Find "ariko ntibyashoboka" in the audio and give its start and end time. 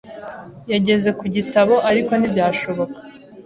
1.89-2.97